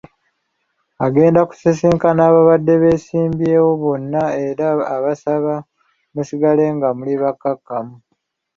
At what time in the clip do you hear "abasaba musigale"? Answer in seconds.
4.95-6.65